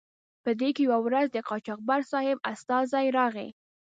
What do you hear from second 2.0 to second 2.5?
صاحب